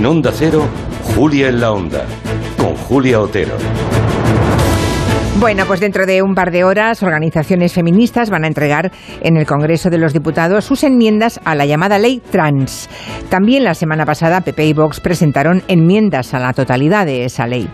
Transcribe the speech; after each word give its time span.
En 0.00 0.06
Onda 0.06 0.32
Cero, 0.34 0.66
Julia 1.14 1.48
en 1.48 1.60
la 1.60 1.72
Onda, 1.72 2.06
con 2.56 2.74
Julia 2.74 3.20
Otero. 3.20 3.52
Bueno, 5.38 5.66
pues 5.66 5.78
dentro 5.78 6.06
de 6.06 6.22
un 6.22 6.34
par 6.34 6.52
de 6.52 6.64
horas, 6.64 7.02
organizaciones 7.02 7.74
feministas 7.74 8.30
van 8.30 8.44
a 8.44 8.46
entregar 8.46 8.92
en 9.20 9.36
el 9.36 9.44
Congreso 9.44 9.90
de 9.90 9.98
los 9.98 10.14
Diputados 10.14 10.64
sus 10.64 10.84
enmiendas 10.84 11.38
a 11.44 11.54
la 11.54 11.66
llamada 11.66 11.98
ley 11.98 12.22
trans. 12.30 12.88
También 13.28 13.62
la 13.62 13.74
semana 13.74 14.06
pasada, 14.06 14.40
PP 14.40 14.68
y 14.68 14.72
Vox 14.72 15.00
presentaron 15.00 15.62
enmiendas 15.68 16.32
a 16.32 16.38
la 16.38 16.54
totalidad 16.54 17.04
de 17.04 17.26
esa 17.26 17.46
ley. 17.46 17.68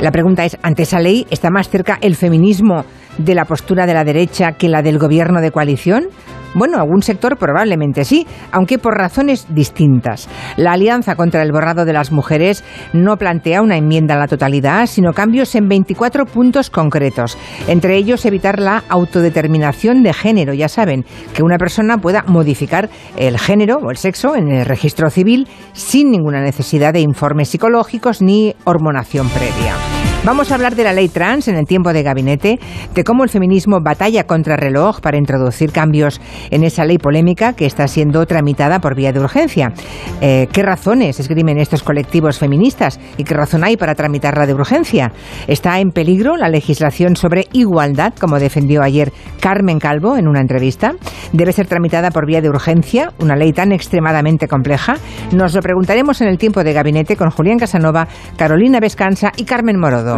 La 0.00 0.10
pregunta 0.10 0.46
es, 0.46 0.56
¿ante 0.62 0.84
esa 0.84 1.00
ley 1.00 1.26
está 1.28 1.50
más 1.50 1.68
cerca 1.68 1.98
el 2.00 2.16
feminismo 2.16 2.86
de 3.18 3.34
la 3.34 3.44
postura 3.44 3.84
de 3.84 3.92
la 3.92 4.04
derecha 4.04 4.52
que 4.52 4.70
la 4.70 4.80
del 4.80 4.98
gobierno 4.98 5.42
de 5.42 5.50
coalición? 5.50 6.06
Bueno, 6.54 6.78
algún 6.78 7.02
sector 7.02 7.36
probablemente 7.36 8.04
sí, 8.04 8.26
aunque 8.52 8.78
por 8.78 8.96
razones 8.96 9.46
distintas. 9.54 10.28
La 10.56 10.72
Alianza 10.72 11.14
contra 11.14 11.42
el 11.42 11.52
Borrado 11.52 11.84
de 11.84 11.92
las 11.92 12.10
Mujeres 12.10 12.64
no 12.92 13.16
plantea 13.16 13.62
una 13.62 13.76
enmienda 13.76 14.14
a 14.14 14.18
la 14.18 14.28
totalidad, 14.28 14.86
sino 14.86 15.12
cambios 15.12 15.54
en 15.54 15.68
24 15.68 16.24
puntos 16.26 16.70
concretos. 16.70 17.36
Entre 17.66 17.96
ellos, 17.96 18.24
evitar 18.24 18.58
la 18.58 18.82
autodeterminación 18.88 20.02
de 20.02 20.12
género. 20.12 20.54
Ya 20.54 20.68
saben, 20.68 21.04
que 21.34 21.42
una 21.42 21.58
persona 21.58 21.98
pueda 21.98 22.24
modificar 22.26 22.88
el 23.16 23.38
género 23.38 23.76
o 23.76 23.90
el 23.90 23.96
sexo 23.96 24.34
en 24.34 24.48
el 24.48 24.66
registro 24.66 25.10
civil 25.10 25.48
sin 25.72 26.10
ninguna 26.10 26.40
necesidad 26.40 26.92
de 26.92 27.00
informes 27.00 27.48
psicológicos 27.48 28.22
ni 28.22 28.54
hormonación 28.64 29.28
previa. 29.28 30.07
Vamos 30.28 30.52
a 30.52 30.56
hablar 30.56 30.76
de 30.76 30.84
la 30.84 30.92
ley 30.92 31.08
trans 31.08 31.48
en 31.48 31.56
el 31.56 31.64
tiempo 31.64 31.90
de 31.94 32.02
gabinete, 32.02 32.58
de 32.94 33.02
cómo 33.02 33.24
el 33.24 33.30
feminismo 33.30 33.78
batalla 33.80 34.24
contra 34.24 34.58
reloj 34.58 35.00
para 35.00 35.16
introducir 35.16 35.72
cambios 35.72 36.20
en 36.50 36.64
esa 36.64 36.84
ley 36.84 36.98
polémica 36.98 37.54
que 37.54 37.64
está 37.64 37.88
siendo 37.88 38.26
tramitada 38.26 38.78
por 38.78 38.94
vía 38.94 39.10
de 39.10 39.20
urgencia. 39.20 39.72
Eh, 40.20 40.46
¿Qué 40.52 40.62
razones 40.62 41.18
esgrimen 41.18 41.56
estos 41.56 41.82
colectivos 41.82 42.38
feministas 42.38 43.00
y 43.16 43.24
qué 43.24 43.32
razón 43.32 43.64
hay 43.64 43.78
para 43.78 43.94
tramitarla 43.94 44.44
de 44.44 44.52
urgencia? 44.52 45.12
¿Está 45.46 45.80
en 45.80 45.92
peligro 45.92 46.36
la 46.36 46.50
legislación 46.50 47.16
sobre 47.16 47.46
igualdad, 47.52 48.12
como 48.20 48.38
defendió 48.38 48.82
ayer 48.82 49.14
Carmen 49.40 49.78
Calvo 49.78 50.18
en 50.18 50.28
una 50.28 50.42
entrevista? 50.42 50.92
¿Debe 51.32 51.54
ser 51.54 51.68
tramitada 51.68 52.10
por 52.10 52.26
vía 52.26 52.42
de 52.42 52.50
urgencia 52.50 53.14
una 53.18 53.34
ley 53.34 53.54
tan 53.54 53.72
extremadamente 53.72 54.46
compleja? 54.46 54.96
Nos 55.32 55.54
lo 55.54 55.62
preguntaremos 55.62 56.20
en 56.20 56.28
el 56.28 56.36
tiempo 56.36 56.62
de 56.64 56.74
gabinete 56.74 57.16
con 57.16 57.30
Julián 57.30 57.58
Casanova, 57.58 58.06
Carolina 58.36 58.78
Vescanza 58.78 59.32
y 59.34 59.44
Carmen 59.44 59.80
Morodo. 59.80 60.17